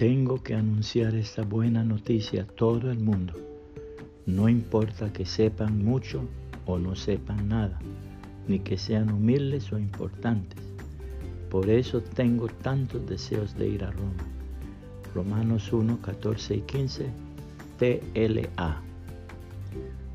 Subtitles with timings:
[0.00, 3.34] Tengo que anunciar esta buena noticia a todo el mundo.
[4.24, 6.22] No importa que sepan mucho
[6.64, 7.78] o no sepan nada,
[8.48, 10.58] ni que sean humildes o importantes.
[11.50, 14.24] Por eso tengo tantos deseos de ir a Roma.
[15.14, 17.10] Romanos 1, 14 y 15,
[17.78, 18.80] TLA.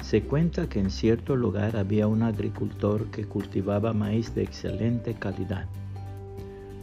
[0.02, 5.68] Se cuenta que en cierto lugar había un agricultor que cultivaba maíz de excelente calidad.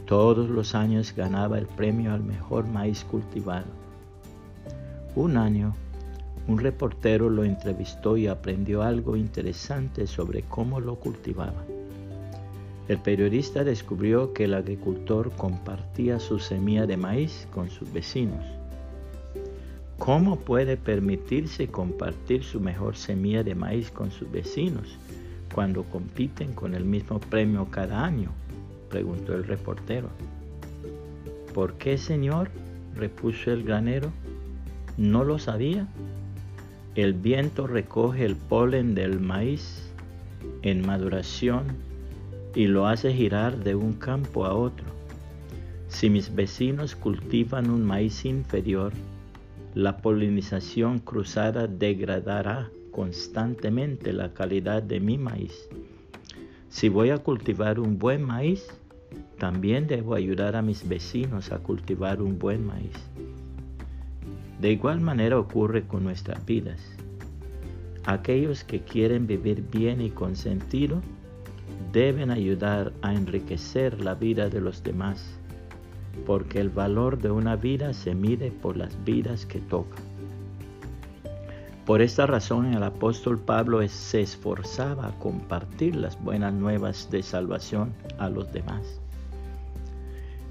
[0.05, 3.67] Todos los años ganaba el premio al mejor maíz cultivado.
[5.15, 5.73] Un año,
[6.47, 11.63] un reportero lo entrevistó y aprendió algo interesante sobre cómo lo cultivaba.
[12.89, 18.43] El periodista descubrió que el agricultor compartía su semilla de maíz con sus vecinos.
[19.97, 24.97] ¿Cómo puede permitirse compartir su mejor semilla de maíz con sus vecinos
[25.55, 28.31] cuando compiten con el mismo premio cada año?
[28.93, 30.09] Preguntó el reportero.
[31.51, 32.51] ¿Por qué, señor?
[32.95, 34.11] repuso el granero.
[34.97, 35.87] ¿No lo sabía?
[36.93, 39.89] El viento recoge el polen del maíz
[40.61, 41.63] en maduración
[42.53, 44.85] y lo hace girar de un campo a otro.
[45.87, 48.93] Si mis vecinos cultivan un maíz inferior,
[49.73, 55.67] la polinización cruzada degradará constantemente la calidad de mi maíz.
[56.73, 58.65] Si voy a cultivar un buen maíz,
[59.43, 62.95] también debo ayudar a mis vecinos a cultivar un buen maíz.
[64.61, 66.79] De igual manera ocurre con nuestras vidas.
[68.05, 71.01] Aquellos que quieren vivir bien y con sentido
[71.91, 75.37] deben ayudar a enriquecer la vida de los demás,
[76.25, 79.97] porque el valor de una vida se mide por las vidas que toca.
[81.85, 87.91] Por esta razón el apóstol Pablo se esforzaba a compartir las buenas nuevas de salvación
[88.19, 89.03] a los demás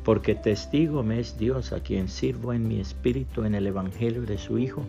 [0.05, 4.39] porque testigo me es Dios a quien sirvo en mi espíritu en el Evangelio de
[4.39, 4.83] su Hijo,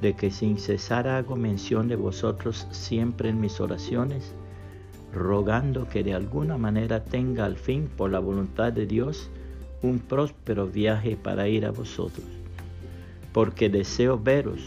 [0.00, 4.34] de que sin cesar hago mención de vosotros siempre en mis oraciones,
[5.12, 9.30] rogando que de alguna manera tenga al fin, por la voluntad de Dios,
[9.82, 12.26] un próspero viaje para ir a vosotros,
[13.32, 14.60] porque deseo veros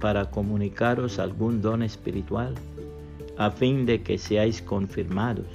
[0.00, 2.54] para comunicaros algún don espiritual,
[3.36, 5.46] a fin de que seáis confirmados,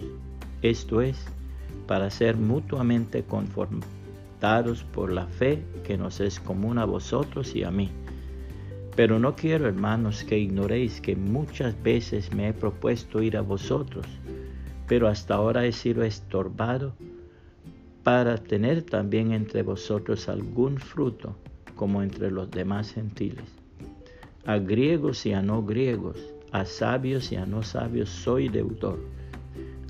[0.62, 1.26] esto es,
[1.94, 7.70] para ser mutuamente confortados por la fe que nos es común a vosotros y a
[7.70, 7.92] mí.
[8.96, 14.08] Pero no quiero, hermanos, que ignoréis que muchas veces me he propuesto ir a vosotros,
[14.88, 16.96] pero hasta ahora he sido estorbado
[18.02, 21.36] para tener también entre vosotros algún fruto,
[21.76, 23.46] como entre los demás gentiles.
[24.48, 26.18] A griegos y a no griegos,
[26.52, 28.98] a sabios y a no sabios soy deudor.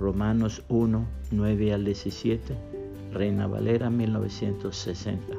[0.00, 2.56] Romanos 1, 9 al 17,
[3.12, 5.36] Reina Valera 1960.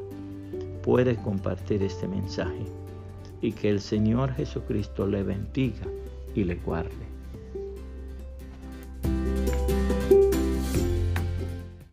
[0.83, 2.67] Puede compartir este mensaje
[3.41, 5.87] y que el Señor Jesucristo le bendiga
[6.35, 6.91] y le guarde.